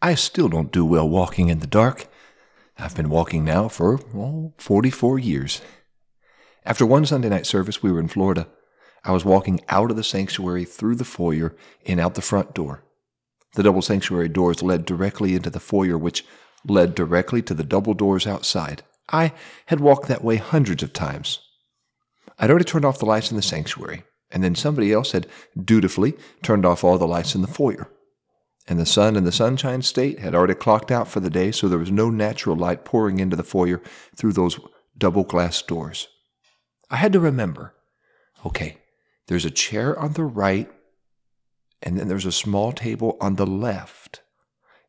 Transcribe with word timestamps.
I 0.00 0.14
still 0.14 0.48
don't 0.48 0.70
do 0.70 0.84
well 0.84 1.08
walking 1.08 1.48
in 1.48 1.58
the 1.58 1.66
dark. 1.66 2.06
I've 2.78 2.94
been 2.94 3.08
walking 3.08 3.44
now 3.44 3.66
for 3.66 3.98
oh, 4.14 4.52
44 4.58 5.18
years. 5.18 5.60
After 6.64 6.86
one 6.86 7.04
Sunday 7.04 7.28
night 7.28 7.46
service, 7.46 7.82
we 7.82 7.90
were 7.90 7.98
in 7.98 8.06
Florida. 8.06 8.46
I 9.04 9.10
was 9.10 9.24
walking 9.24 9.60
out 9.68 9.90
of 9.90 9.96
the 9.96 10.04
sanctuary 10.04 10.64
through 10.64 10.94
the 10.96 11.04
foyer 11.04 11.56
and 11.84 11.98
out 11.98 12.14
the 12.14 12.22
front 12.22 12.54
door. 12.54 12.84
The 13.54 13.64
double 13.64 13.82
sanctuary 13.82 14.28
doors 14.28 14.62
led 14.62 14.84
directly 14.84 15.34
into 15.34 15.50
the 15.50 15.58
foyer, 15.58 15.98
which 15.98 16.24
led 16.64 16.94
directly 16.94 17.42
to 17.42 17.54
the 17.54 17.64
double 17.64 17.94
doors 17.94 18.26
outside. 18.26 18.84
I 19.10 19.32
had 19.66 19.80
walked 19.80 20.06
that 20.06 20.22
way 20.22 20.36
hundreds 20.36 20.84
of 20.84 20.92
times. 20.92 21.40
I'd 22.38 22.50
already 22.50 22.66
turned 22.66 22.84
off 22.84 23.00
the 23.00 23.06
lights 23.06 23.32
in 23.32 23.36
the 23.36 23.42
sanctuary, 23.42 24.04
and 24.30 24.44
then 24.44 24.54
somebody 24.54 24.92
else 24.92 25.10
had 25.10 25.26
dutifully 25.60 26.14
turned 26.42 26.64
off 26.64 26.84
all 26.84 26.98
the 26.98 27.06
lights 27.06 27.34
in 27.34 27.40
the 27.40 27.48
foyer 27.48 27.90
and 28.68 28.78
the 28.78 28.86
sun 28.86 29.16
in 29.16 29.24
the 29.24 29.32
Sunshine 29.32 29.82
State 29.82 30.18
had 30.18 30.34
already 30.34 30.54
clocked 30.54 30.90
out 30.90 31.08
for 31.08 31.20
the 31.20 31.30
day, 31.30 31.50
so 31.50 31.68
there 31.68 31.78
was 31.78 31.90
no 31.90 32.10
natural 32.10 32.54
light 32.54 32.84
pouring 32.84 33.18
into 33.18 33.34
the 33.34 33.42
foyer 33.42 33.80
through 34.14 34.34
those 34.34 34.60
double 34.96 35.24
glass 35.24 35.62
doors. 35.62 36.08
I 36.90 36.96
had 36.96 37.12
to 37.14 37.20
remember 37.20 37.74
okay, 38.46 38.78
there's 39.26 39.44
a 39.44 39.50
chair 39.50 39.98
on 39.98 40.12
the 40.12 40.24
right, 40.24 40.70
and 41.82 41.98
then 41.98 42.06
there's 42.06 42.24
a 42.26 42.32
small 42.32 42.72
table 42.72 43.16
on 43.20 43.34
the 43.34 43.46
left. 43.46 44.22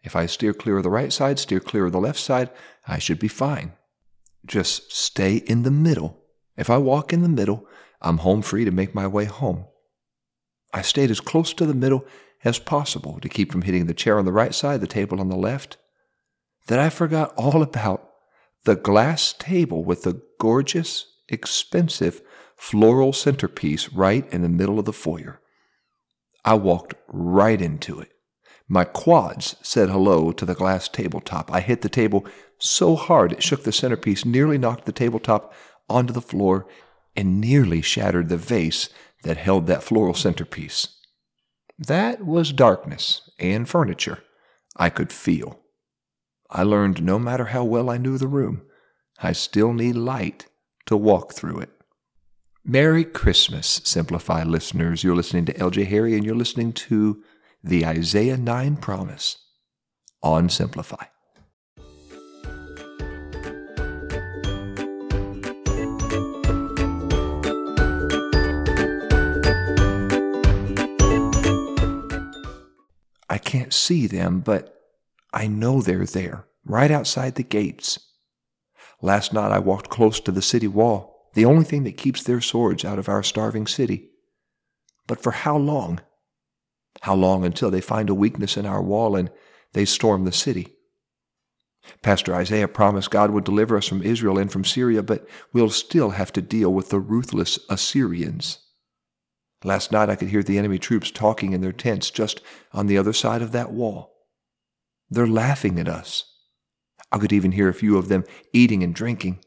If 0.04 0.16
I 0.16 0.28
steer 0.28 0.54
clear 0.54 0.78
of 0.78 0.84
the 0.84 0.90
right 0.92 1.12
side, 1.12 1.40
steer 1.40 1.60
clear 1.60 1.88
of 1.88 1.92
the 1.92 2.00
left 2.00 2.20
side, 2.20 2.52
I 2.88 3.00
should 3.00 3.20
be 3.20 3.28
fine. 3.28 3.74
Just 4.46 4.96
stay 4.96 5.38
in 5.38 5.64
the 5.64 5.72
middle. 5.72 6.22
If 6.56 6.70
I 6.70 6.78
walk 6.78 7.12
in 7.12 7.24
the 7.24 7.28
middle, 7.28 7.68
I'm 8.02 8.20
home 8.20 8.42
free 8.44 8.66
to 8.66 8.72
make 8.72 8.94
my 8.94 9.08
way 9.08 9.26
home. 9.26 9.66
I 10.72 10.84
stayed 10.84 11.12
as 11.12 11.20
close 11.20 11.52
to 11.54 11.66
the 11.66 11.74
middle 11.74 12.06
as 12.44 12.60
possible 12.60 13.20
to 13.22 13.30
keep 13.30 13.52
from 13.52 13.64
hitting 13.64 13.86
the 13.86 13.94
chair 13.94 14.18
on 14.18 14.26
the 14.26 14.32
right 14.32 14.56
side, 14.56 14.82
the 14.82 14.88
table 14.88 15.20
on 15.20 15.30
the 15.30 15.36
left, 15.36 15.78
that 16.68 16.80
I 16.80 16.90
forgot 16.90 17.34
all 17.36 17.62
about 17.62 18.10
the 18.66 18.76
glass 18.76 19.34
table 19.34 19.84
with 19.84 20.04
the 20.04 20.22
gorgeous, 20.40 21.06
expensive 21.28 22.22
floral 22.56 23.14
centerpiece 23.14 23.90
right 23.90 24.32
in 24.34 24.42
the 24.42 24.50
middle 24.50 24.80
of 24.80 24.86
the 24.86 24.94
foyer. 24.94 25.40
I 26.46 26.56
walked 26.56 26.94
right 27.08 27.62
into 27.62 28.00
it. 28.00 28.12
My 28.68 28.84
quads 28.84 29.56
said 29.62 29.90
hello 29.90 30.32
to 30.32 30.46
the 30.46 30.54
glass 30.54 30.88
tabletop. 30.88 31.52
I 31.52 31.60
hit 31.60 31.82
the 31.82 31.90
table 31.90 32.26
so 32.60 32.96
hard 32.96 33.32
it 33.32 33.42
shook 33.42 33.64
the 33.64 33.72
centerpiece, 33.72 34.26
nearly 34.26 34.58
knocked 34.58 34.86
the 34.86 34.92
tabletop 34.92 35.54
onto 35.90 36.14
the 36.14 36.22
floor, 36.22 36.68
and 37.16 37.42
nearly 37.42 37.82
shattered 37.82 38.30
the 38.30 38.38
vase 38.38 38.90
that 39.24 39.38
held 39.38 39.66
that 39.68 39.84
floral 39.84 40.14
centerpiece. 40.14 40.99
That 41.80 42.26
was 42.26 42.52
darkness 42.52 43.30
and 43.40 43.68
furniture 43.68 44.20
I 44.76 44.90
could 44.90 45.14
feel. 45.14 45.60
I 46.50 46.64
learned 46.64 47.02
no 47.02 47.18
matter 47.18 47.46
how 47.46 47.64
well 47.64 47.90
I 47.90 47.98
knew 47.98 48.18
the 48.18 48.28
room, 48.28 48.64
I 49.22 49.32
still 49.32 49.72
need 49.72 49.96
light 49.96 50.48
to 50.88 50.98
walk 50.98 51.34
through 51.34 51.60
it. 51.60 51.70
Merry 52.66 53.06
Christmas, 53.06 53.80
Simplify 53.86 54.44
listeners. 54.44 55.06
You're 55.06 55.16
listening 55.16 55.46
to 55.46 55.54
LJ 55.54 55.88
Harry 55.88 56.16
and 56.16 56.26
you're 56.26 56.36
listening 56.36 56.74
to 56.74 57.24
the 57.64 57.86
Isaiah 57.86 58.38
9 58.38 58.76
promise 58.78 59.38
on 60.22 60.50
Simplify. 60.50 61.06
I 73.30 73.38
can't 73.38 73.74
see 73.74 74.08
them, 74.08 74.40
but 74.40 74.76
I 75.34 75.48
know 75.48 75.82
they're 75.82 76.06
there, 76.06 76.46
right 76.66 76.90
outside 76.90 77.36
the 77.36 77.44
gates. 77.44 78.00
Last 79.02 79.34
night 79.34 79.52
I 79.52 79.60
walked 79.60 79.90
close 79.90 80.20
to 80.22 80.32
the 80.32 80.42
city 80.42 80.68
wall, 80.68 81.30
the 81.36 81.46
only 81.46 81.64
thing 81.64 81.84
that 81.84 81.98
keeps 81.98 82.24
their 82.24 82.42
swords 82.42 82.84
out 82.84 83.00
of 83.00 83.08
our 83.08 83.24
starving 83.24 83.68
city. 83.68 84.10
But 85.08 85.22
for 85.22 85.32
how 85.32 85.58
long? 85.58 86.02
How 87.02 87.16
long 87.16 87.46
until 87.46 87.72
they 87.72 87.82
find 87.82 88.10
a 88.10 88.16
weakness 88.16 88.58
in 88.58 88.66
our 88.66 88.82
wall 88.82 89.16
and 89.16 89.30
they 89.74 89.86
storm 89.86 90.26
the 90.26 90.32
city? 90.32 90.76
Pastor 92.02 92.36
Isaiah 92.36 92.68
promised 92.68 93.12
God 93.12 93.32
would 93.32 93.44
deliver 93.44 93.78
us 93.78 93.88
from 93.88 94.04
Israel 94.04 94.38
and 94.38 94.52
from 94.52 94.66
Syria, 94.66 95.02
but 95.02 95.28
we'll 95.54 95.70
still 95.70 96.12
have 96.12 96.34
to 96.34 96.42
deal 96.42 96.74
with 96.74 96.90
the 96.90 97.00
ruthless 97.00 97.60
Assyrians. 97.70 98.60
Last 99.64 99.92
night 99.92 100.10
I 100.10 100.16
could 100.16 100.30
hear 100.30 100.44
the 100.44 100.58
enemy 100.58 100.80
troops 100.80 101.12
talking 101.12 101.52
in 101.52 101.62
their 101.62 101.74
tents 101.74 102.10
just 102.12 102.42
on 102.72 102.88
the 102.88 102.98
other 102.98 103.14
side 103.14 103.42
of 103.42 103.52
that 103.52 103.72
wall. 103.72 104.16
They're 105.10 105.28
laughing 105.28 105.80
at 105.80 105.90
us. 105.90 106.26
I 107.12 107.18
could 107.18 107.34
even 107.34 107.52
hear 107.52 107.68
a 107.68 107.74
few 107.74 107.98
of 107.98 108.08
them 108.08 108.24
eating 108.54 108.84
and 108.84 108.94
drinking. 108.94 109.40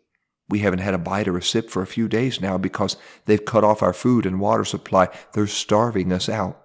We 0.49 0.59
haven't 0.59 0.81
had 0.81 0.95
a 0.95 0.99
bite 0.99 1.29
or 1.29 1.39
a 1.39 1.43
sip 1.43 1.71
for 1.71 1.81
a 1.81 1.87
few 1.87 2.09
days 2.09 2.41
now 2.41 2.59
because 2.59 2.97
they've 3.25 3.45
cut 3.45 3.65
off 3.65 3.83
our 3.83 3.93
food 3.93 4.27
and 4.27 4.41
water 4.41 4.65
supply. 4.65 5.09
They're 5.33 5.47
starving 5.47 6.13
us 6.13 6.29
out. 6.29 6.61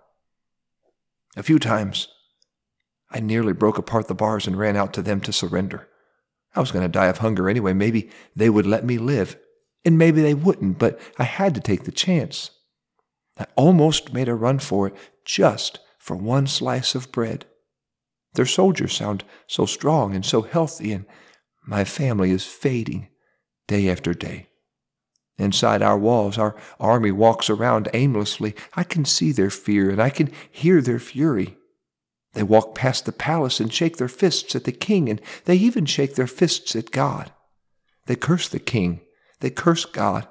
A 1.37 1.43
few 1.43 1.59
times, 1.59 2.07
I 3.11 3.19
nearly 3.19 3.53
broke 3.53 3.77
apart 3.77 4.07
the 4.07 4.15
bars 4.15 4.47
and 4.47 4.57
ran 4.57 4.75
out 4.75 4.93
to 4.95 5.01
them 5.01 5.21
to 5.21 5.31
surrender. 5.31 5.87
I 6.55 6.59
was 6.59 6.71
going 6.71 6.83
to 6.83 6.89
die 6.89 7.05
of 7.05 7.19
hunger 7.19 7.47
anyway. 7.47 7.73
Maybe 7.73 8.09
they 8.35 8.49
would 8.49 8.65
let 8.65 8.83
me 8.83 8.97
live, 8.97 9.37
and 9.85 9.97
maybe 9.97 10.21
they 10.21 10.33
wouldn't, 10.33 10.79
but 10.79 10.99
I 11.17 11.23
had 11.23 11.53
to 11.55 11.61
take 11.61 11.83
the 11.83 11.91
chance. 11.91 12.49
I 13.39 13.45
almost 13.55 14.13
made 14.13 14.29
a 14.29 14.35
run 14.35 14.59
for 14.59 14.87
it 14.87 14.95
just 15.25 15.79
for 15.97 16.15
one 16.15 16.47
slice 16.47 16.95
of 16.95 17.11
bread. 17.11 17.45
Their 18.33 18.45
soldiers 18.45 18.93
sound 18.93 19.23
so 19.47 19.65
strong 19.65 20.15
and 20.15 20.25
so 20.25 20.41
healthy, 20.41 20.91
and 20.93 21.05
my 21.65 21.83
family 21.83 22.31
is 22.31 22.45
fading 22.45 23.09
day 23.67 23.89
after 23.89 24.13
day. 24.13 24.47
Inside 25.37 25.81
our 25.81 25.97
walls, 25.97 26.37
our 26.37 26.55
army 26.79 27.11
walks 27.11 27.49
around 27.49 27.89
aimlessly. 27.93 28.55
I 28.73 28.83
can 28.83 29.05
see 29.05 29.31
their 29.31 29.49
fear 29.49 29.89
and 29.89 30.01
I 30.01 30.09
can 30.09 30.31
hear 30.51 30.81
their 30.81 30.99
fury. 30.99 31.57
They 32.33 32.43
walk 32.43 32.73
past 32.73 33.05
the 33.05 33.11
palace 33.11 33.59
and 33.59 33.71
shake 33.73 33.97
their 33.97 34.07
fists 34.07 34.55
at 34.55 34.63
the 34.63 34.71
king, 34.71 35.09
and 35.09 35.21
they 35.45 35.55
even 35.55 35.85
shake 35.85 36.15
their 36.15 36.27
fists 36.27 36.75
at 36.75 36.91
God. 36.91 37.31
They 38.05 38.15
curse 38.15 38.47
the 38.47 38.59
king, 38.59 39.01
they 39.39 39.49
curse 39.49 39.85
God, 39.85 40.27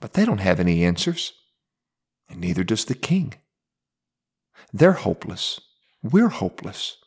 but 0.00 0.14
they 0.14 0.24
don't 0.24 0.38
have 0.38 0.60
any 0.60 0.84
answers 0.84 1.32
and 2.36 2.44
neither 2.44 2.64
does 2.64 2.84
the 2.84 2.94
king. 2.94 3.32
They're 4.70 4.92
hopeless. 4.92 5.58
We're 6.02 6.28
hopeless. 6.28 6.98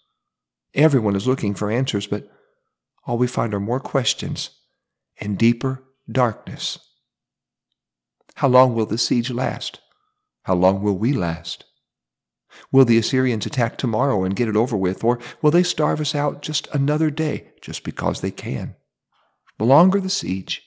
Everyone 0.74 1.16
is 1.16 1.28
looking 1.28 1.54
for 1.54 1.70
answers, 1.70 2.08
but 2.08 2.28
all 3.06 3.20
we 3.20 3.28
find 3.28 3.54
are 3.54 3.60
more 3.60 3.80
questions 3.80 4.50
and 5.22 5.38
deeper 5.38 5.84
darkness. 6.12 6.80
How 8.36 8.48
long 8.48 8.74
will 8.74 8.88
the 8.88 8.98
siege 8.98 9.30
last? 9.30 9.80
How 10.44 10.56
long 10.56 10.82
will 10.82 10.98
we 10.98 11.14
last? 11.14 11.66
Will 12.72 12.86
the 12.86 12.98
Assyrians 12.98 13.46
attack 13.46 13.78
tomorrow 13.78 14.24
and 14.24 14.36
get 14.36 14.48
it 14.48 14.56
over 14.56 14.76
with, 14.76 15.04
or 15.04 15.20
will 15.44 15.52
they 15.52 15.62
starve 15.62 16.02
us 16.02 16.16
out 16.16 16.42
just 16.42 16.68
another 16.74 17.12
day 17.12 17.52
just 17.62 17.84
because 17.84 18.22
they 18.22 18.32
can? 18.32 18.76
The 19.60 19.66
longer 19.66 20.00
the 20.00 20.10
siege, 20.10 20.64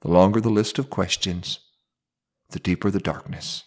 the 0.00 0.08
longer 0.10 0.40
the 0.40 0.50
list 0.50 0.80
of 0.80 0.90
questions, 0.90 1.60
the 2.50 2.58
deeper 2.58 2.90
the 2.90 2.98
darkness. 2.98 3.62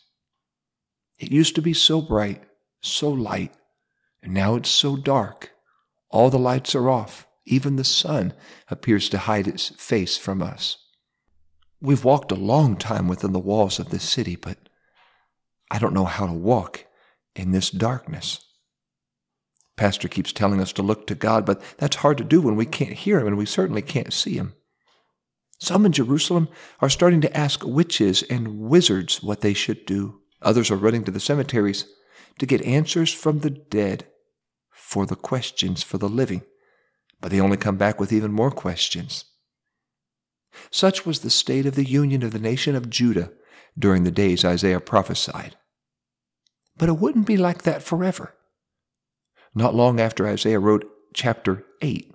It 1.20 1.32
used 1.32 1.56
to 1.56 1.62
be 1.62 1.74
so 1.74 2.02
bright, 2.02 2.44
so 2.82 3.10
light, 3.10 3.54
and 4.22 4.34
now 4.34 4.56
it's 4.56 4.70
so 4.70 4.96
dark. 4.96 5.52
All 6.10 6.30
the 6.30 6.40
lights 6.40 6.76
are 6.76 6.90
off. 6.90 7.28
Even 7.46 7.76
the 7.76 7.84
sun 7.84 8.34
appears 8.70 9.10
to 9.10 9.18
hide 9.18 9.48
its 9.48 9.70
face 9.70 10.18
from 10.18 10.42
us. 10.42 10.78
We've 11.80 12.04
walked 12.04 12.32
a 12.32 12.36
long 12.36 12.76
time 12.76 13.08
within 13.08 13.34
the 13.34 13.40
walls 13.40 13.80
of 13.80 13.90
this 13.90 14.04
city, 14.04 14.36
but 14.36 14.58
I 15.72 15.80
don't 15.80 15.94
know 15.94 16.06
how 16.06 16.28
to 16.28 16.34
walk 16.34 16.86
in 17.36 17.52
this 17.52 17.70
darkness. 17.70 18.44
Pastor 19.76 20.08
keeps 20.08 20.34
telling 20.34 20.60
us 20.60 20.74
to 20.74 20.82
look 20.82 21.06
to 21.08 21.16
God, 21.16 21.46
but 21.46 21.62
that's 21.78 21.98
hard 21.98 22.18
to 22.18 22.24
do 22.24 22.42
when 22.42 22.56
we 22.56 22.66
can't 22.66 22.94
hear 22.94 23.20
Him 23.20 23.28
and 23.28 23.38
we 23.38 23.46
certainly 23.46 23.84
can't 23.84 24.12
see 24.12 24.34
Him. 24.34 24.54
Some 25.60 25.86
in 25.86 25.92
Jerusalem 25.92 26.50
are 26.82 26.90
starting 26.90 27.22
to 27.22 27.38
ask 27.38 27.64
witches 27.64 28.24
and 28.24 28.60
wizards 28.60 29.24
what 29.24 29.42
they 29.42 29.54
should 29.54 29.86
do. 29.86 30.22
Others 30.42 30.72
are 30.72 30.76
running 30.76 31.04
to 31.04 31.12
the 31.12 31.20
cemeteries 31.20 31.86
to 32.40 32.46
get 32.46 32.62
answers 32.62 33.12
from 33.12 33.40
the 33.40 33.50
dead 33.50 34.08
for 34.72 35.06
the 35.06 35.16
questions 35.16 35.84
for 35.84 35.98
the 35.98 36.10
living, 36.10 36.44
but 37.20 37.32
they 37.32 37.42
only 37.42 37.58
come 37.58 37.78
back 37.78 38.00
with 38.00 38.14
even 38.14 38.32
more 38.32 38.52
questions. 38.52 39.26
Such 40.72 41.06
was 41.06 41.20
the 41.20 41.30
state 41.30 41.66
of 41.66 41.76
the 41.76 41.88
union 41.88 42.24
of 42.24 42.32
the 42.32 42.40
nation 42.40 42.76
of 42.76 42.90
Judah 42.90 43.32
during 43.78 44.04
the 44.04 44.12
days 44.12 44.46
Isaiah 44.46 44.80
prophesied. 44.80 45.56
But 46.78 46.90
it 46.90 47.00
wouldn't 47.00 47.28
be 47.28 47.38
like 47.38 47.64
that 47.64 47.84
forever. 47.84 48.34
Not 49.54 49.76
long 49.76 50.00
after 50.00 50.28
Isaiah 50.28 50.60
wrote 50.60 50.86
chapter 51.14 51.66
8, 51.82 52.14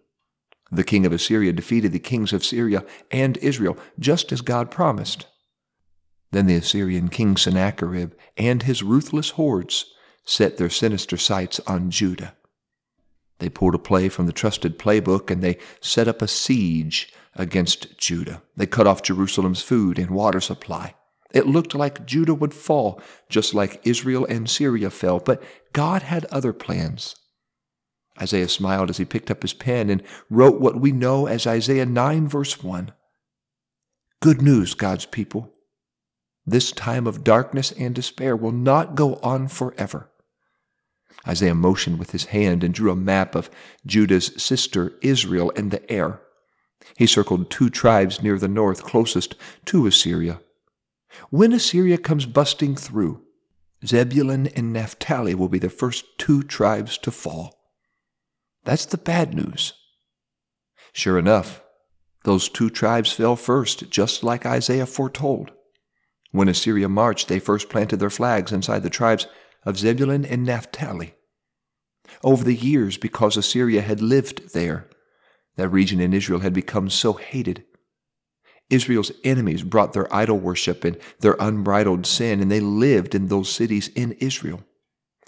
the 0.70 0.84
king 0.84 1.04
of 1.04 1.12
Assyria 1.12 1.52
defeated 1.52 1.92
the 1.92 1.98
kings 1.98 2.32
of 2.32 2.44
Syria 2.44 2.84
and 3.10 3.36
Israel, 3.38 3.76
just 3.98 4.32
as 4.32 4.40
God 4.40 4.70
promised. 4.70 5.26
Then 6.32 6.46
the 6.46 6.56
Assyrian 6.56 7.08
king 7.08 7.37
Sennacherib 7.37 8.12
and 8.37 8.62
his 8.62 8.82
ruthless 8.82 9.31
hordes 9.31 9.87
set 10.25 10.56
their 10.56 10.70
sinister 10.70 11.17
sights 11.17 11.61
on 11.67 11.90
Judah. 11.90 12.34
They 13.38 13.49
pulled 13.49 13.75
a 13.75 13.79
play 13.79 14.08
from 14.08 14.26
the 14.26 14.32
trusted 14.32 14.79
playbook 14.79 15.31
and 15.31 15.43
they 15.43 15.58
set 15.81 16.08
up 16.08 16.23
a 16.23 16.29
siege 16.29 17.12
against 17.34 17.99
Judah. 17.99 18.43
They 18.56 18.67
cut 18.67 18.87
off 18.87 19.02
Jerusalem's 19.02 19.62
food 19.62 19.99
and 19.99 20.11
water 20.11 20.40
supply. 20.40 20.94
It 21.32 21.46
looked 21.46 21.75
like 21.75 22.06
Judah 22.06 22.34
would 22.34 22.55
fall, 22.55 23.00
just 23.29 23.55
like 23.55 23.87
Israel 23.87 24.26
and 24.26 24.49
Syria 24.49 24.90
fell, 24.90 25.19
but 25.19 25.43
God 25.73 26.02
had 26.02 26.26
other 26.26 26.52
plans. 26.52 27.17
Isaiah 28.20 28.49
smiled 28.49 28.90
as 28.90 28.99
he 28.99 29.06
picked 29.06 29.31
up 29.31 29.43
his 29.43 29.55
pen 29.55 29.88
and 29.88 30.02
wrote 30.29 30.61
what 30.61 30.81
we 30.81 30.93
know 30.93 31.26
as 31.26 31.46
Isaiah 31.46 31.87
9, 31.87 32.29
verse 32.29 32.62
1. 32.62 32.93
Good 34.20 34.43
news, 34.43 34.75
God's 34.75 35.06
people. 35.06 35.52
This 36.46 36.72
time 36.72 37.06
of 37.06 37.24
darkness 37.24 37.72
and 37.72 37.94
despair 37.94 38.36
will 38.36 38.52
not 38.52 38.94
go 38.94 39.16
on 39.16 39.48
forever. 39.48 40.10
Isaiah 41.26 41.54
motioned 41.54 41.98
with 41.98 42.10
his 42.10 42.26
hand 42.26 42.64
and 42.64 42.74
drew 42.74 42.90
a 42.90 42.96
map 42.96 43.34
of 43.34 43.50
Judah's 43.86 44.32
sister 44.42 44.94
Israel 45.02 45.50
in 45.50 45.68
the 45.68 45.88
air. 45.90 46.20
He 46.96 47.06
circled 47.06 47.50
two 47.50 47.70
tribes 47.70 48.22
near 48.22 48.38
the 48.38 48.48
north 48.48 48.82
closest 48.82 49.36
to 49.66 49.86
Assyria. 49.86 50.40
When 51.30 51.52
Assyria 51.52 51.98
comes 51.98 52.26
busting 52.26 52.74
through, 52.74 53.22
Zebulun 53.86 54.48
and 54.48 54.72
Naphtali 54.72 55.34
will 55.34 55.48
be 55.48 55.58
the 55.58 55.70
first 55.70 56.04
two 56.18 56.42
tribes 56.42 56.98
to 56.98 57.10
fall. 57.10 57.56
That's 58.64 58.86
the 58.86 58.98
bad 58.98 59.34
news. 59.34 59.74
Sure 60.92 61.18
enough, 61.18 61.62
those 62.24 62.48
two 62.48 62.70
tribes 62.70 63.12
fell 63.12 63.36
first, 63.36 63.90
just 63.90 64.22
like 64.22 64.46
Isaiah 64.46 64.86
foretold. 64.86 65.52
When 66.32 66.49
Assyria 66.49 66.88
marched, 66.88 67.29
they 67.29 67.38
first 67.38 67.69
planted 67.69 67.99
their 67.99 68.11
flags 68.11 68.52
inside 68.52 68.82
the 68.82 68.90
tribes 68.90 69.26
of 69.64 69.79
Zebulun 69.79 70.25
and 70.25 70.44
Naphtali. 70.44 71.14
Over 72.25 72.43
the 72.43 72.55
years, 72.55 72.96
because 72.96 73.37
Assyria 73.37 73.82
had 73.82 74.00
lived 74.00 74.52
there, 74.55 74.88
that 75.56 75.69
region 75.69 76.00
in 76.00 76.12
Israel 76.12 76.40
had 76.40 76.52
become 76.52 76.90
so 76.90 77.12
hated. 77.12 77.64
Israel's 78.70 79.12
enemies 79.23 79.62
brought 79.62 79.93
their 79.93 80.12
idol 80.14 80.38
worship 80.38 80.84
and 80.84 80.99
their 81.20 81.37
unbridled 81.38 82.06
sin, 82.06 82.40
and 82.40 82.50
they 82.50 82.61
lived 82.61 83.14
in 83.14 83.29
those 83.29 83.50
cities 83.50 83.88
in 83.88 84.12
Israel. 84.12 84.64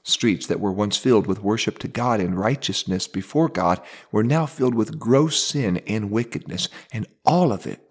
Streets 0.02 0.46
that 0.46 0.60
were 0.60 0.72
once 0.72 0.96
filled 0.96 1.26
with 1.26 1.42
worship 1.42 1.78
to 1.80 1.88
God 1.88 2.20
and 2.20 2.38
righteousness 2.38 3.06
before 3.06 3.48
God 3.48 3.80
were 4.10 4.24
now 4.24 4.46
filled 4.46 4.74
with 4.74 4.98
gross 4.98 5.42
sin 5.42 5.78
and 5.86 6.10
wickedness, 6.10 6.68
and 6.92 7.06
all 7.24 7.52
of 7.52 7.66
it 7.66 7.90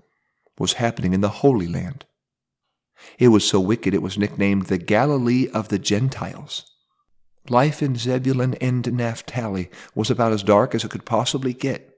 was 0.57 0.74
happening 0.74 1.13
in 1.13 1.21
the 1.21 1.30
Holy 1.30 1.68
Land. 1.68 2.06
It 3.19 3.29
was 3.29 3.47
so 3.47 3.59
wicked 3.59 3.93
it 3.93 4.01
was 4.01 4.17
nicknamed 4.17 4.67
the 4.67 4.77
Galilee 4.77 5.47
of 5.53 5.69
the 5.69 5.79
Gentiles. 5.79 6.69
Life 7.49 7.83
in 7.83 7.95
Zebulun 7.95 8.53
and 8.55 8.91
Naphtali 8.93 9.69
was 9.93 10.09
about 10.09 10.31
as 10.31 10.43
dark 10.43 10.73
as 10.73 10.83
it 10.83 10.91
could 10.91 11.05
possibly 11.05 11.53
get. 11.53 11.89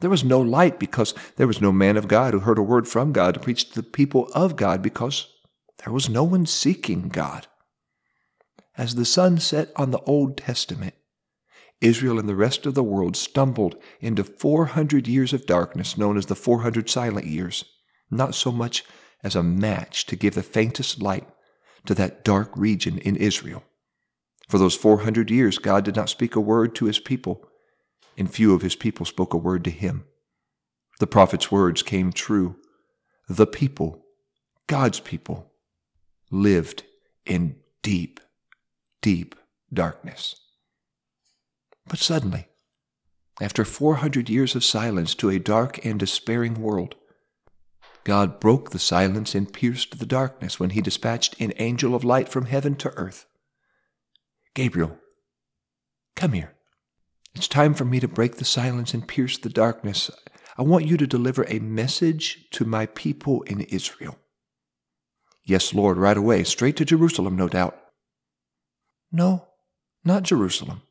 There 0.00 0.10
was 0.10 0.24
no 0.24 0.40
light 0.40 0.80
because 0.80 1.14
there 1.36 1.46
was 1.46 1.60
no 1.60 1.70
man 1.70 1.96
of 1.96 2.08
God 2.08 2.34
who 2.34 2.40
heard 2.40 2.58
a 2.58 2.62
word 2.62 2.88
from 2.88 3.12
God 3.12 3.34
to 3.34 3.40
preach 3.40 3.70
to 3.70 3.74
the 3.76 3.88
people 3.88 4.28
of 4.34 4.56
God 4.56 4.82
because 4.82 5.28
there 5.84 5.92
was 5.92 6.08
no 6.08 6.24
one 6.24 6.46
seeking 6.46 7.08
God. 7.08 7.46
As 8.76 8.96
the 8.96 9.04
sun 9.04 9.38
set 9.38 9.70
on 9.76 9.92
the 9.92 10.00
Old 10.00 10.36
Testament, 10.36 10.94
Israel 11.80 12.18
and 12.18 12.28
the 12.28 12.34
rest 12.34 12.66
of 12.66 12.74
the 12.74 12.82
world 12.82 13.16
stumbled 13.16 13.76
into 14.00 14.24
400 14.24 15.06
years 15.06 15.32
of 15.32 15.46
darkness 15.46 15.96
known 15.96 16.16
as 16.16 16.26
the 16.26 16.34
400 16.34 16.90
silent 16.90 17.26
years, 17.26 17.64
not 18.10 18.34
so 18.34 18.50
much 18.50 18.84
as 19.22 19.36
a 19.36 19.42
match 19.42 20.06
to 20.06 20.16
give 20.16 20.34
the 20.34 20.42
faintest 20.42 21.00
light 21.00 21.28
to 21.86 21.94
that 21.94 22.24
dark 22.24 22.50
region 22.56 22.98
in 22.98 23.16
Israel. 23.16 23.62
For 24.48 24.58
those 24.58 24.74
400 24.74 25.30
years, 25.30 25.58
God 25.58 25.84
did 25.84 25.96
not 25.96 26.10
speak 26.10 26.36
a 26.36 26.40
word 26.40 26.74
to 26.76 26.86
his 26.86 26.98
people 26.98 27.46
and 28.16 28.32
few 28.32 28.54
of 28.54 28.62
his 28.62 28.76
people 28.76 29.06
spoke 29.06 29.34
a 29.34 29.38
word 29.38 29.64
to 29.64 29.70
him. 29.70 30.04
The 31.00 31.06
prophet's 31.06 31.50
words 31.50 31.82
came 31.82 32.12
true. 32.12 32.56
The 33.28 33.46
people, 33.46 34.04
God's 34.66 35.00
people, 35.00 35.52
lived 36.30 36.84
in 37.24 37.56
deep, 37.82 38.20
deep 39.00 39.34
darkness. 39.72 40.36
But 41.86 41.98
suddenly, 41.98 42.48
after 43.40 43.64
400 43.64 44.28
years 44.28 44.54
of 44.54 44.64
silence 44.64 45.14
to 45.16 45.30
a 45.30 45.38
dark 45.38 45.84
and 45.84 45.98
despairing 45.98 46.60
world, 46.60 46.94
God 48.04 48.40
broke 48.40 48.70
the 48.70 48.78
silence 48.78 49.34
and 49.34 49.52
pierced 49.52 49.98
the 49.98 50.06
darkness 50.06 50.58
when 50.58 50.70
he 50.70 50.80
dispatched 50.80 51.40
an 51.40 51.52
angel 51.58 51.94
of 51.94 52.04
light 52.04 52.28
from 52.28 52.46
heaven 52.46 52.74
to 52.76 52.92
earth. 52.96 53.26
Gabriel, 54.54 54.98
come 56.16 56.32
here. 56.32 56.54
It's 57.34 57.48
time 57.48 57.74
for 57.74 57.84
me 57.84 58.00
to 58.00 58.08
break 58.08 58.36
the 58.36 58.44
silence 58.44 58.92
and 58.92 59.06
pierce 59.06 59.38
the 59.38 59.48
darkness. 59.48 60.10
I 60.58 60.62
want 60.62 60.86
you 60.86 60.96
to 60.98 61.06
deliver 61.06 61.44
a 61.48 61.60
message 61.60 62.50
to 62.50 62.64
my 62.64 62.86
people 62.86 63.42
in 63.42 63.62
Israel. 63.62 64.18
Yes, 65.44 65.72
Lord, 65.72 65.96
right 65.96 66.16
away, 66.16 66.44
straight 66.44 66.76
to 66.76 66.84
Jerusalem, 66.84 67.36
no 67.36 67.48
doubt. 67.48 67.78
No, 69.10 69.48
not 70.04 70.24
Jerusalem. 70.24 70.82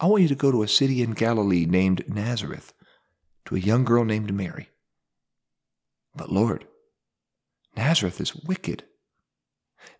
I 0.00 0.06
want 0.06 0.22
you 0.22 0.28
to 0.28 0.34
go 0.34 0.50
to 0.50 0.62
a 0.62 0.68
city 0.68 1.02
in 1.02 1.12
Galilee 1.12 1.66
named 1.66 2.08
Nazareth, 2.08 2.72
to 3.46 3.54
a 3.54 3.60
young 3.60 3.84
girl 3.84 4.04
named 4.04 4.34
Mary. 4.34 4.68
But 6.14 6.30
Lord, 6.30 6.66
Nazareth 7.76 8.20
is 8.20 8.34
wicked. 8.34 8.84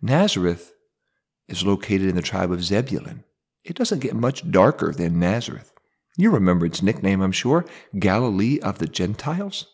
Nazareth 0.00 0.72
is 1.49 1.64
located 1.64 2.08
in 2.08 2.16
the 2.16 2.22
tribe 2.22 2.52
of 2.52 2.64
Zebulun. 2.64 3.25
It 3.64 3.76
doesn't 3.76 4.00
get 4.00 4.14
much 4.14 4.50
darker 4.50 4.93
than 4.93 5.19
Nazareth. 5.19 5.72
You 6.16 6.31
remember 6.31 6.66
its 6.66 6.82
nickname, 6.82 7.20
I'm 7.20 7.32
sure 7.32 7.64
Galilee 7.99 8.61
of 8.61 8.78
the 8.78 8.87
Gentiles. 8.87 9.66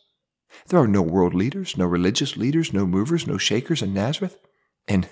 There 0.69 0.81
are 0.81 0.89
no 0.89 1.03
world 1.03 1.35
leaders, 1.35 1.77
no 1.77 1.87
religious 1.87 2.37
leaders, 2.37 2.73
no 2.73 2.87
movers, 2.87 3.27
no 3.27 3.37
shakers 3.37 3.83
in 3.83 3.93
Nazareth. 3.93 4.39
And 4.89 5.09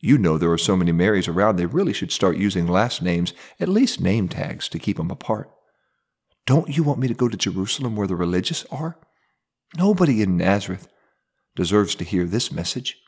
you 0.00 0.18
know 0.18 0.36
there 0.36 0.50
are 0.50 0.58
so 0.58 0.76
many 0.76 0.90
Marys 0.90 1.28
around, 1.28 1.56
they 1.56 1.66
really 1.66 1.92
should 1.92 2.10
start 2.10 2.36
using 2.36 2.66
last 2.66 3.00
names, 3.00 3.32
at 3.60 3.68
least 3.68 4.00
name 4.00 4.28
tags, 4.28 4.68
to 4.70 4.78
keep 4.78 4.96
them 4.96 5.10
apart. 5.10 5.50
Don't 6.44 6.76
you 6.76 6.82
want 6.82 6.98
me 6.98 7.06
to 7.06 7.14
go 7.14 7.28
to 7.28 7.36
Jerusalem 7.36 7.94
where 7.94 8.08
the 8.08 8.16
religious 8.16 8.66
are? 8.70 8.98
Nobody 9.76 10.22
in 10.22 10.36
Nazareth 10.36 10.88
deserves 11.56 11.94
to 11.96 12.04
hear 12.04 12.24
this 12.24 12.52
message. 12.52 12.98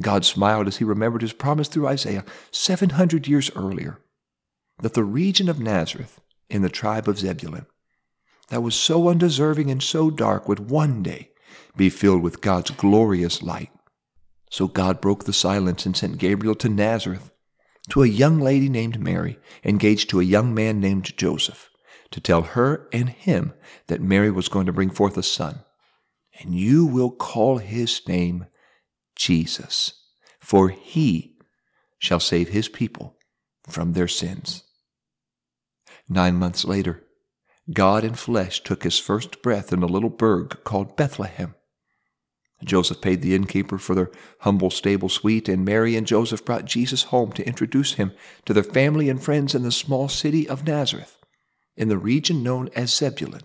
God 0.00 0.24
smiled 0.24 0.68
as 0.68 0.76
he 0.76 0.84
remembered 0.84 1.22
his 1.22 1.32
promise 1.32 1.68
through 1.68 1.88
Isaiah 1.88 2.24
700 2.52 3.26
years 3.26 3.50
earlier 3.56 3.98
that 4.80 4.94
the 4.94 5.04
region 5.04 5.48
of 5.48 5.58
Nazareth 5.58 6.20
in 6.48 6.62
the 6.62 6.68
tribe 6.68 7.08
of 7.08 7.18
Zebulun, 7.18 7.66
that 8.48 8.62
was 8.62 8.74
so 8.74 9.08
undeserving 9.08 9.70
and 9.70 9.82
so 9.82 10.10
dark, 10.10 10.48
would 10.48 10.70
one 10.70 11.02
day 11.02 11.30
be 11.76 11.90
filled 11.90 12.22
with 12.22 12.40
God's 12.40 12.70
glorious 12.70 13.42
light. 13.42 13.70
So 14.50 14.66
God 14.66 15.00
broke 15.00 15.24
the 15.24 15.32
silence 15.32 15.86
and 15.86 15.96
sent 15.96 16.18
Gabriel 16.18 16.56
to 16.56 16.68
Nazareth, 16.68 17.30
to 17.90 18.02
a 18.02 18.08
young 18.08 18.40
lady 18.40 18.68
named 18.68 19.00
Mary, 19.00 19.38
engaged 19.64 20.10
to 20.10 20.20
a 20.20 20.24
young 20.24 20.52
man 20.54 20.80
named 20.80 21.16
Joseph, 21.16 21.69
to 22.10 22.20
tell 22.20 22.42
her 22.42 22.88
and 22.92 23.08
him 23.08 23.52
that 23.86 24.00
Mary 24.00 24.30
was 24.30 24.48
going 24.48 24.66
to 24.66 24.72
bring 24.72 24.90
forth 24.90 25.16
a 25.16 25.22
son, 25.22 25.60
and 26.40 26.54
you 26.54 26.84
will 26.84 27.10
call 27.10 27.58
his 27.58 28.06
name 28.08 28.46
Jesus, 29.16 29.92
for 30.40 30.70
he 30.70 31.36
shall 31.98 32.20
save 32.20 32.48
his 32.48 32.68
people 32.68 33.16
from 33.68 33.92
their 33.92 34.08
sins. 34.08 34.64
Nine 36.08 36.34
months 36.34 36.64
later, 36.64 37.04
God 37.72 38.02
in 38.02 38.14
flesh 38.14 38.62
took 38.62 38.82
his 38.82 38.98
first 38.98 39.42
breath 39.42 39.72
in 39.72 39.82
a 39.82 39.86
little 39.86 40.10
burg 40.10 40.64
called 40.64 40.96
Bethlehem. 40.96 41.54
Joseph 42.64 43.00
paid 43.00 43.22
the 43.22 43.34
innkeeper 43.34 43.78
for 43.78 43.94
their 43.94 44.10
humble 44.40 44.70
stable 44.70 45.08
suite, 45.08 45.48
and 45.48 45.64
Mary 45.64 45.96
and 45.96 46.06
Joseph 46.06 46.44
brought 46.44 46.64
Jesus 46.64 47.04
home 47.04 47.32
to 47.32 47.46
introduce 47.46 47.94
him 47.94 48.12
to 48.44 48.52
their 48.52 48.64
family 48.64 49.08
and 49.08 49.22
friends 49.22 49.54
in 49.54 49.62
the 49.62 49.72
small 49.72 50.08
city 50.08 50.48
of 50.48 50.66
Nazareth, 50.66 51.16
in 51.76 51.88
the 51.88 51.98
region 51.98 52.42
known 52.42 52.68
as 52.74 52.94
Zebulun. 52.94 53.42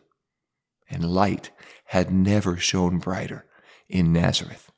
And 0.89 1.09
light 1.09 1.51
had 1.85 2.11
never 2.11 2.57
shone 2.57 2.99
brighter 2.99 3.45
in 3.89 4.13
Nazareth. 4.13 4.71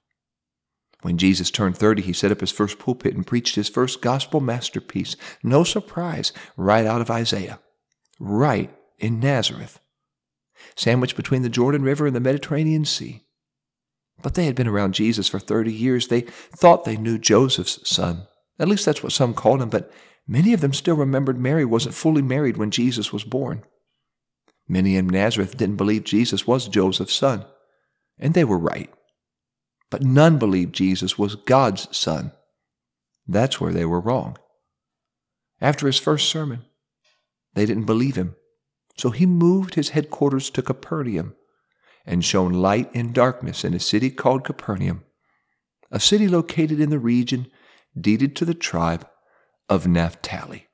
When 1.02 1.18
Jesus 1.18 1.52
turned 1.52 1.78
30, 1.78 2.02
he 2.02 2.14
set 2.14 2.32
up 2.32 2.42
his 2.42 2.52
first 2.52 2.80
pulpit 2.80 3.16
and 3.16 3.26
preached 3.26 3.56
his 3.56 3.70
first 3.70 4.02
gospel 4.02 4.40
masterpiece. 4.40 5.16
No 5.44 5.64
surprise, 5.64 6.34
right 6.56 6.86
out 6.86 7.02
of 7.02 7.12
Isaiah, 7.12 7.60
right 8.20 8.74
in 8.98 9.20
Nazareth, 9.20 9.80
sandwiched 10.76 11.16
between 11.16 11.44
the 11.44 11.50
Jordan 11.50 11.84
River 11.84 12.08
and 12.08 12.16
the 12.16 12.20
Mediterranean 12.20 12.84
Sea. 12.84 13.24
But 14.22 14.34
they 14.34 14.46
had 14.46 14.56
been 14.56 14.68
around 14.68 14.96
Jesus 14.96 15.30
for 15.30 15.40
30 15.40 15.72
years. 15.72 16.08
They 16.08 16.22
thought 16.22 16.84
they 16.84 16.98
knew 16.98 17.20
Joseph's 17.20 17.88
son. 17.88 18.28
At 18.58 18.68
least 18.68 18.86
that's 18.86 19.04
what 19.04 19.12
some 19.12 19.36
called 19.36 19.62
him, 19.62 19.70
but 19.70 19.92
many 20.28 20.54
of 20.54 20.62
them 20.62 20.74
still 20.74 20.96
remembered 20.96 21.40
Mary 21.40 21.66
wasn't 21.66 21.96
fully 21.96 22.22
married 22.22 22.58
when 22.58 22.72
Jesus 22.72 23.14
was 23.14 23.24
born. 23.24 23.64
Many 24.68 24.98
in 24.98 25.08
Nazareth 25.08 25.58
didn't 25.58 25.78
believe 25.78 26.04
Jesus 26.04 26.46
was 26.46 26.68
Joseph's 26.68 27.14
son, 27.14 27.46
and 28.20 28.34
they 28.34 28.44
were 28.44 28.58
right 28.58 28.92
but 29.90 30.04
none 30.04 30.38
believed 30.38 30.76
Jesus 30.76 31.18
was 31.18 31.36
God's 31.36 31.96
son. 31.96 32.32
That's 33.28 33.60
where 33.60 33.72
they 33.72 33.86
were 33.86 34.00
wrong. 34.00 34.38
After 35.62 35.88
his 35.88 36.00
first 36.00 36.30
sermon, 36.30 36.66
They 37.54 37.66
didn't 37.66 37.86
believe 37.86 38.16
him. 38.16 38.36
So 38.98 39.10
he 39.10 39.26
moved 39.26 39.74
his 39.74 39.90
headquarters 39.90 40.52
to 40.52 40.62
Capernaum 40.62 41.36
and 42.06 42.24
shone 42.24 42.54
light 42.54 42.94
in 42.94 43.14
darkness 43.14 43.64
in 43.64 43.74
a 43.74 43.80
city 43.80 44.12
called 44.12 44.44
Capernaum, 44.44 45.04
a 45.90 46.00
city 46.00 46.28
located 46.28 46.80
in 46.80 46.92
the 46.92 47.00
region 47.00 47.48
deeded 48.00 48.36
to 48.36 48.46
the 48.46 48.54
tribe 48.54 49.08
of 49.70 49.88
Naphtali. 49.88 50.68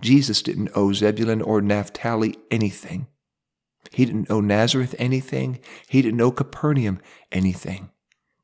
Jesus 0.00 0.42
didn't 0.42 0.70
owe 0.74 0.92
Zebulun 0.92 1.40
or 1.40 1.60
Naphtali 1.60 2.36
anything. 2.50 3.06
He 3.92 4.04
didn't 4.04 4.30
owe 4.30 4.40
Nazareth 4.40 4.94
anything. 4.98 5.60
He 5.88 6.02
didn't 6.02 6.20
owe 6.20 6.32
Capernaum 6.32 7.00
anything. 7.32 7.90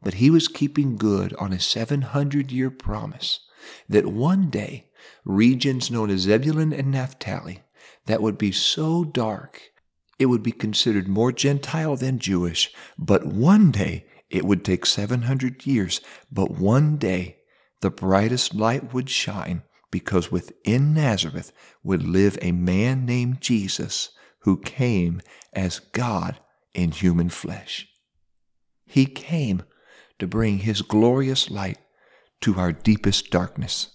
But 0.02 0.14
he 0.14 0.30
was 0.30 0.48
keeping 0.48 0.96
good 0.96 1.34
on 1.34 1.52
a 1.52 1.60
700 1.60 2.50
year 2.50 2.70
promise 2.70 3.40
that 3.88 4.06
one 4.06 4.50
day 4.50 4.88
regions 5.24 5.90
known 5.90 6.10
as 6.10 6.20
Zebulun 6.20 6.72
and 6.72 6.90
Naphtali 6.90 7.62
that 8.06 8.22
would 8.22 8.38
be 8.38 8.50
so 8.50 9.04
dark 9.04 9.72
it 10.18 10.26
would 10.26 10.42
be 10.42 10.52
considered 10.52 11.08
more 11.08 11.32
Gentile 11.32 11.96
than 11.96 12.20
Jewish, 12.20 12.72
but 12.96 13.26
one 13.26 13.72
day 13.72 14.06
it 14.30 14.44
would 14.44 14.64
take 14.64 14.86
700 14.86 15.66
years, 15.66 16.00
but 16.30 16.52
one 16.52 16.96
day 16.96 17.38
the 17.82 17.90
brightest 17.90 18.54
light 18.54 18.94
would 18.94 19.10
shine 19.10 19.62
because 19.90 20.32
within 20.32 20.94
Nazareth 20.94 21.52
would 21.82 22.02
live 22.02 22.38
a 22.40 22.52
man 22.52 23.04
named 23.04 23.40
Jesus 23.40 24.10
who 24.40 24.56
came 24.56 25.20
as 25.52 25.78
God 25.78 26.40
in 26.74 26.92
human 26.92 27.28
flesh. 27.28 27.88
He 28.86 29.04
came 29.06 29.62
to 30.18 30.26
bring 30.26 30.58
his 30.58 30.82
glorious 30.82 31.50
light 31.50 31.78
to 32.40 32.58
our 32.58 32.72
deepest 32.72 33.30
darkness. 33.30 33.90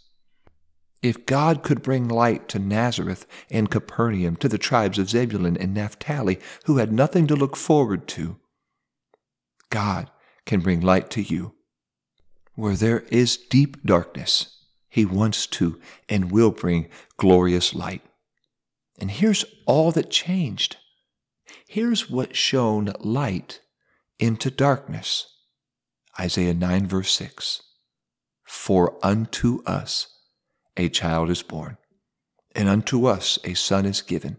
If 1.01 1.25
God 1.25 1.63
could 1.63 1.81
bring 1.81 2.07
light 2.07 2.49
to 2.49 2.59
Nazareth 2.59 3.25
and 3.49 3.69
Capernaum, 3.69 4.35
to 4.37 4.49
the 4.49 4.57
tribes 4.57 4.99
of 4.99 5.09
Zebulun 5.09 5.57
and 5.57 5.73
Naphtali, 5.73 6.39
who 6.65 6.77
had 6.77 6.91
nothing 6.91 7.27
to 7.27 7.35
look 7.35 7.55
forward 7.55 8.07
to, 8.09 8.37
God 9.69 10.09
can 10.45 10.59
bring 10.59 10.81
light 10.81 11.09
to 11.11 11.21
you. 11.21 11.56
Where 12.57 12.75
there 12.75 13.01
is 13.11 13.37
deep 13.37 13.83
darkness, 13.85 14.63
He 14.89 15.05
wants 15.05 15.45
to 15.45 15.79
and 16.09 16.31
will 16.31 16.49
bring 16.49 16.89
glorious 17.15 17.75
light. 17.75 18.01
And 18.97 19.11
here's 19.11 19.45
all 19.67 19.91
that 19.91 20.09
changed. 20.09 20.77
Here's 21.67 22.09
what 22.09 22.35
shone 22.35 22.93
light 22.99 23.61
into 24.17 24.49
darkness. 24.49 25.27
Isaiah 26.19 26.55
9, 26.55 26.87
verse 26.87 27.13
6. 27.13 27.61
For 28.43 28.97
unto 29.05 29.63
us 29.65 30.07
a 30.75 30.89
child 30.89 31.29
is 31.29 31.43
born, 31.43 31.77
and 32.55 32.67
unto 32.67 33.05
us 33.05 33.37
a 33.43 33.53
son 33.53 33.85
is 33.85 34.01
given, 34.01 34.37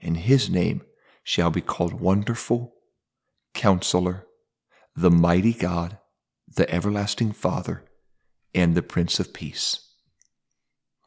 and 0.00 0.18
his 0.18 0.48
name 0.48 0.82
shall 1.24 1.50
be 1.50 1.60
called 1.60 1.94
Wonderful, 1.94 2.74
Counselor, 3.54 4.24
the 4.94 5.10
Mighty 5.10 5.52
God, 5.52 5.98
the 6.54 6.72
Everlasting 6.72 7.32
Father, 7.32 7.82
and 8.54 8.74
the 8.74 8.82
Prince 8.82 9.18
of 9.18 9.32
Peace. 9.32 9.80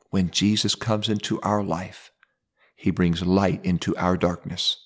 When 0.09 0.29
Jesus 0.29 0.75
comes 0.75 1.07
into 1.09 1.39
our 1.41 1.63
life, 1.63 2.11
he 2.75 2.91
brings 2.91 3.25
light 3.25 3.63
into 3.63 3.95
our 3.95 4.17
darkness, 4.17 4.77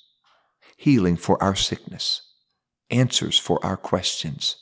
healing 0.77 1.18
for 1.18 1.41
our 1.41 1.56
sickness, 1.56 2.22
answers 2.89 3.38
for 3.39 3.63
our 3.65 3.77
questions, 3.77 4.58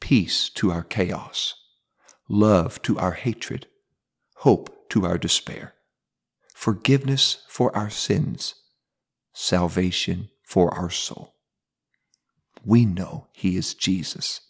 peace 0.00 0.48
to 0.50 0.70
our 0.70 0.82
chaos, 0.82 1.54
love 2.28 2.80
to 2.82 2.98
our 2.98 3.12
hatred, 3.12 3.66
hope 4.36 4.88
to 4.88 5.04
our 5.04 5.18
despair, 5.18 5.74
forgiveness 6.54 7.44
for 7.48 7.74
our 7.76 7.90
sins, 7.90 8.54
salvation 9.32 10.30
for 10.42 10.72
our 10.74 10.90
soul. 10.90 11.34
We 12.64 12.84
know 12.84 13.28
he 13.32 13.56
is 13.56 13.74
Jesus. 13.74 14.40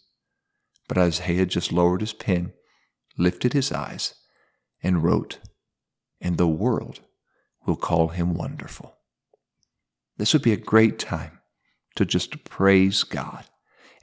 But 0.91 0.97
Isaiah 0.97 1.45
just 1.45 1.71
lowered 1.71 2.01
his 2.01 2.11
pen, 2.11 2.51
lifted 3.17 3.53
his 3.53 3.71
eyes, 3.71 4.13
and 4.83 5.01
wrote, 5.01 5.39
And 6.19 6.37
the 6.37 6.49
world 6.49 6.99
will 7.65 7.77
call 7.77 8.09
him 8.09 8.33
wonderful. 8.33 8.97
This 10.17 10.33
would 10.33 10.41
be 10.41 10.51
a 10.51 10.57
great 10.57 10.99
time 10.99 11.39
to 11.95 12.03
just 12.03 12.43
praise 12.43 13.03
God 13.03 13.45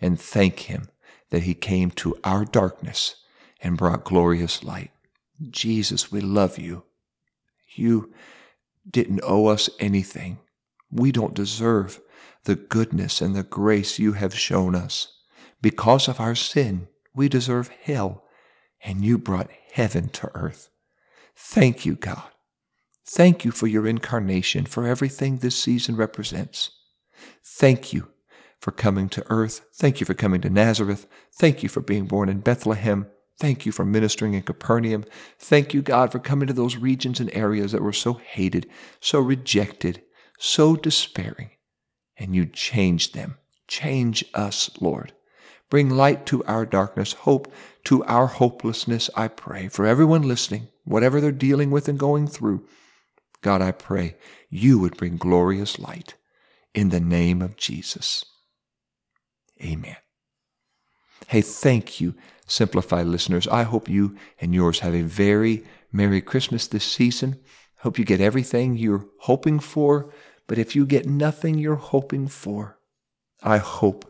and 0.01 0.19
thank 0.19 0.61
him 0.61 0.89
that 1.29 1.43
he 1.43 1.53
came 1.53 1.91
to 1.91 2.17
our 2.25 2.47
darkness 2.47 3.17
and 3.61 3.77
brought 3.77 4.05
glorious 4.05 4.65
light. 4.65 4.91
Jesus, 5.51 6.11
we 6.11 6.23
love 6.23 6.59
you. 6.59 6.85
You 7.75 8.15
didn't 8.91 9.21
owe 9.25 9.49
us 9.49 9.69
anything. 9.79 10.39
We 10.91 11.13
don't 11.13 11.35
deserve 11.35 12.01
the 12.45 12.57
goodness 12.57 13.21
and 13.21 13.37
the 13.37 13.43
grace 13.43 13.99
you 13.99 14.15
have 14.15 14.35
shown 14.35 14.75
us. 14.75 15.18
Because 15.61 16.09
of 16.09 16.21
our 16.21 16.35
sin, 16.35 16.89
we 17.15 17.29
deserve 17.29 17.71
hell, 17.83 18.25
and 18.83 19.05
you 19.05 19.19
brought 19.19 19.51
heaven 19.73 20.09
to 20.11 20.31
earth. 20.35 20.71
Thank 21.35 21.85
you, 21.85 21.95
God. 21.97 22.31
Thank 23.07 23.45
you 23.45 23.51
for 23.51 23.67
your 23.67 23.87
incarnation, 23.87 24.67
for 24.67 24.87
everything 24.87 25.39
this 25.39 25.57
season 25.57 25.97
represents. 25.97 26.71
Thank 27.45 27.93
you 27.93 28.09
for 28.61 28.71
coming 28.71 29.09
to 29.11 29.25
earth. 29.31 29.65
Thank 29.75 30.01
you 30.01 30.07
for 30.07 30.15
coming 30.15 30.41
to 30.43 30.51
Nazareth. 30.51 31.07
Thank 31.33 31.63
you 31.63 31.69
for 31.69 31.81
being 31.81 32.07
born 32.07 32.29
in 32.29 32.41
Bethlehem. 32.41 33.07
Thank 33.39 33.65
you 33.65 33.73
for 33.73 33.85
ministering 33.85 34.35
in 34.35 34.43
Capernaum. 34.43 35.05
Thank 35.39 35.73
you, 35.73 35.81
God, 35.81 36.11
for 36.11 36.19
coming 36.19 36.49
to 36.49 36.53
those 36.53 36.77
regions 36.77 37.21
and 37.21 37.33
areas 37.33 37.73
that 37.73 37.83
were 37.83 37.93
so 37.93 38.15
hated, 38.15 38.69
so 39.01 39.21
rejected, 39.21 40.03
so 40.39 40.77
despairing. 40.77 41.51
And 42.17 42.35
you 42.35 42.47
changed 42.47 43.15
them. 43.15 43.39
Change 43.69 44.25
us, 44.35 44.71
Lord. 44.81 45.13
Bring 45.71 45.91
light 45.91 46.25
to 46.27 46.45
our 46.45 46.65
darkness, 46.65 47.13
hope 47.13 47.53
to 47.85 48.05
our 48.05 48.27
hopelessness, 48.27 49.11
I 49.15 49.29
pray. 49.29 49.69
For 49.69 49.87
everyone 49.87 50.23
listening, 50.23 50.69
whatever 50.85 51.21
they're 51.21 51.33
dealing 51.33 51.71
with 51.71 51.89
and 51.89 51.99
going 51.99 52.27
through, 52.27 52.67
God, 53.43 53.61
I 53.61 53.73
pray 53.73 54.17
you 54.51 54.79
would 54.79 54.97
bring 54.97 55.17
glorious 55.17 55.79
light 55.79 56.15
in 56.75 56.89
the 56.89 57.01
name 57.01 57.43
of 57.43 57.57
Jesus. 57.57 58.25
Amen. 59.63 59.97
Hey, 61.27 61.43
thank 61.43 62.01
you, 62.01 62.15
Simplify 62.47 63.03
listeners. 63.03 63.47
I 63.47 63.65
hope 63.65 63.91
you 63.91 64.17
and 64.41 64.55
yours 64.55 64.81
have 64.81 64.95
a 64.95 65.03
very 65.03 65.65
Merry 65.93 66.23
Christmas 66.23 66.67
this 66.67 66.85
season. 66.85 67.39
Hope 67.81 67.99
you 67.99 68.07
get 68.07 68.23
everything 68.23 68.77
you're 68.77 69.07
hoping 69.21 69.61
for. 69.61 70.11
But 70.47 70.57
if 70.57 70.75
you 70.75 70.87
get 70.87 71.07
nothing 71.07 71.59
you're 71.59 71.77
hoping 71.77 72.27
for, 72.27 72.79
I 73.43 73.59
hope 73.59 74.08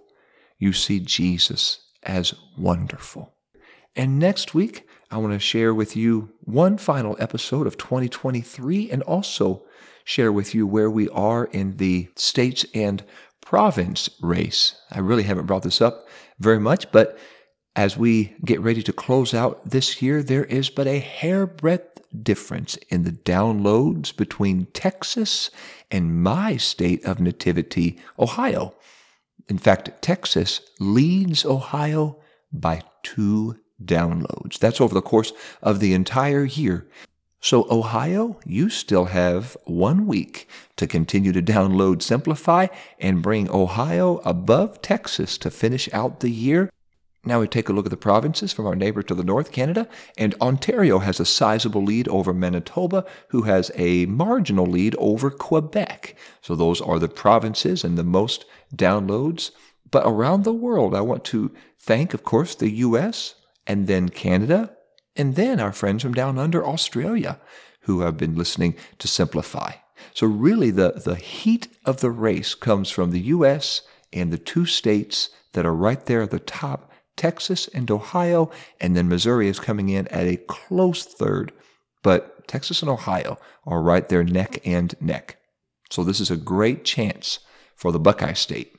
you 0.58 0.72
see 0.72 1.00
Jesus 1.00 1.80
as 2.02 2.34
wonderful. 2.56 3.34
And 3.96 4.18
next 4.18 4.54
week, 4.54 4.86
I 5.10 5.16
want 5.18 5.32
to 5.32 5.38
share 5.38 5.72
with 5.72 5.96
you 5.96 6.30
one 6.40 6.78
final 6.78 7.16
episode 7.18 7.66
of 7.66 7.76
2023 7.76 8.90
and 8.90 9.02
also 9.02 9.64
share 10.04 10.32
with 10.32 10.54
you 10.54 10.66
where 10.66 10.90
we 10.90 11.08
are 11.10 11.46
in 11.46 11.76
the 11.78 12.08
states 12.14 12.64
and 12.74 13.04
province 13.40 14.10
race. 14.20 14.74
I 14.90 15.00
really 15.00 15.22
haven't 15.22 15.46
brought 15.46 15.62
this 15.62 15.80
up 15.80 16.06
very 16.38 16.60
much, 16.60 16.90
but 16.92 17.18
as 17.74 17.96
we 17.96 18.34
get 18.44 18.60
ready 18.60 18.82
to 18.82 18.92
close 18.92 19.32
out 19.32 19.70
this 19.70 20.02
year, 20.02 20.22
there 20.22 20.44
is 20.44 20.68
but 20.68 20.86
a 20.86 21.00
hairbreadth 21.00 22.00
difference 22.22 22.76
in 22.88 23.04
the 23.04 23.12
downloads 23.12 24.14
between 24.14 24.66
Texas 24.72 25.50
and 25.90 26.22
my 26.22 26.56
state 26.56 27.04
of 27.04 27.20
nativity, 27.20 27.98
Ohio. 28.18 28.74
In 29.48 29.58
fact, 29.58 30.02
Texas 30.02 30.60
leads 30.78 31.44
Ohio 31.44 32.18
by 32.52 32.82
two 33.02 33.56
downloads. 33.82 34.58
That's 34.58 34.80
over 34.80 34.94
the 34.94 35.02
course 35.02 35.32
of 35.62 35.80
the 35.80 35.94
entire 35.94 36.44
year. 36.44 36.86
So, 37.40 37.66
Ohio, 37.70 38.40
you 38.44 38.68
still 38.68 39.06
have 39.06 39.56
one 39.64 40.06
week 40.06 40.48
to 40.76 40.88
continue 40.88 41.32
to 41.32 41.40
download 41.40 42.02
Simplify 42.02 42.66
and 42.98 43.22
bring 43.22 43.48
Ohio 43.48 44.18
above 44.24 44.82
Texas 44.82 45.38
to 45.38 45.50
finish 45.50 45.88
out 45.92 46.18
the 46.18 46.30
year. 46.30 46.68
Now 47.25 47.40
we 47.40 47.48
take 47.48 47.68
a 47.68 47.72
look 47.72 47.87
at 47.87 47.90
the 47.90 47.96
provinces 47.96 48.52
from 48.52 48.66
our 48.66 48.76
neighbor 48.76 49.02
to 49.02 49.14
the 49.14 49.25
north, 49.25 49.50
Canada, 49.52 49.88
and 50.16 50.34
Ontario 50.40 51.00
has 51.00 51.18
a 51.18 51.26
sizable 51.26 51.82
lead 51.82 52.08
over 52.08 52.32
Manitoba, 52.32 53.04
who 53.28 53.42
has 53.42 53.70
a 53.75 54.06
marginal 54.06 54.66
lead 54.66 54.94
over 54.98 55.30
Quebec. 55.30 56.16
So 56.40 56.54
those 56.54 56.80
are 56.80 56.98
the 56.98 57.08
provinces 57.08 57.84
and 57.84 57.98
the 57.98 58.04
most 58.04 58.44
downloads. 58.75 59.50
But 59.90 60.06
around 60.06 60.44
the 60.44 60.52
world, 60.52 60.94
I 60.94 61.00
want 61.00 61.25
to 61.26 61.50
thank, 61.78 62.14
of 62.14 62.22
course, 62.22 62.54
the 62.54 62.70
US 62.70 63.34
and 63.66 63.87
then 63.87 64.08
Canada, 64.08 64.75
and 65.16 65.34
then 65.34 65.60
our 65.60 65.72
friends 65.72 66.02
from 66.02 66.14
down 66.14 66.38
under 66.38 66.64
Australia 66.64 67.40
who 67.82 68.00
have 68.00 68.16
been 68.16 68.37
listening 68.37 68.76
to 68.98 69.08
Simplify. 69.08 69.72
So 70.14 70.26
really 70.26 70.70
the, 70.70 70.92
the 70.92 71.16
heat 71.16 71.68
of 71.84 72.00
the 72.00 72.10
race 72.10 72.54
comes 72.54 72.90
from 72.90 73.10
the 73.10 73.20
US 73.20 73.82
and 74.12 74.32
the 74.32 74.38
two 74.38 74.66
states 74.66 75.30
that 75.52 75.66
are 75.66 75.75
right 75.75 76.04
there 76.06 76.22
at 76.22 76.30
the 76.30 76.38
top, 76.38 76.88
Texas 77.18 77.68
and 77.68 77.90
Ohio, 77.90 78.50
and 78.80 78.96
then 78.96 79.08
Missouri 79.08 79.48
is 79.48 79.60
coming 79.60 79.90
in 79.90 80.08
at 80.08 80.26
a 80.26 80.37
close 80.37 81.04
third. 81.04 81.52
But 82.02 82.48
Texas 82.48 82.80
and 82.80 82.90
Ohio 82.90 83.38
are 83.66 83.82
right 83.82 84.08
there 84.08 84.25
neck 84.25 84.60
and 84.64 84.94
neck. 85.00 85.37
So 85.90 86.04
this 86.04 86.20
is 86.20 86.30
a 86.30 86.37
great 86.37 86.84
chance 86.84 87.40
for 87.76 87.92
the 87.92 87.98
Buckeye 87.98 88.32
State 88.32 88.76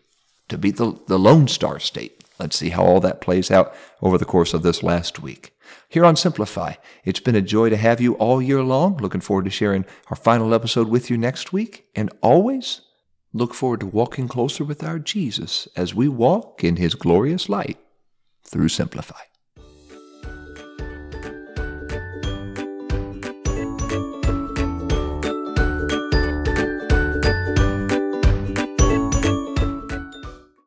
to 0.47 0.57
beat 0.57 0.77
the, 0.77 0.99
the 1.07 1.19
Lone 1.19 1.47
Star 1.47 1.79
State. 1.79 2.23
Let's 2.39 2.57
see 2.57 2.69
how 2.69 2.83
all 2.83 2.99
that 3.01 3.21
plays 3.21 3.51
out 3.51 3.75
over 4.01 4.17
the 4.17 4.25
course 4.25 4.53
of 4.53 4.63
this 4.63 4.81
last 4.81 5.19
week. 5.19 5.53
Here 5.89 6.05
on 6.05 6.15
Simplify, 6.15 6.75
it's 7.03 7.19
been 7.19 7.35
a 7.35 7.41
joy 7.41 7.69
to 7.69 7.77
have 7.77 7.99
you 7.99 8.13
all 8.15 8.41
year 8.41 8.63
long. 8.63 8.97
Looking 8.97 9.21
forward 9.21 9.45
to 9.45 9.51
sharing 9.51 9.85
our 10.07 10.15
final 10.15 10.53
episode 10.53 10.87
with 10.87 11.09
you 11.09 11.17
next 11.17 11.51
week. 11.51 11.85
And 11.95 12.11
always 12.21 12.81
look 13.33 13.53
forward 13.53 13.81
to 13.81 13.85
walking 13.85 14.27
closer 14.27 14.63
with 14.63 14.83
our 14.83 14.97
Jesus 14.97 15.67
as 15.75 15.93
we 15.93 16.07
walk 16.07 16.63
in 16.63 16.77
his 16.77 16.95
glorious 16.95 17.49
light 17.49 17.77
through 18.49 18.69
Simplify. 18.69 19.28